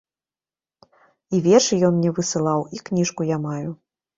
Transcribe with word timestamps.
І 1.35 1.43
вершы 1.49 1.73
ён 1.91 1.99
мне 1.99 2.15
высылаў, 2.21 2.67
і 2.77 2.85
кніжку 2.89 3.21
я 3.37 3.43
маю. 3.49 3.69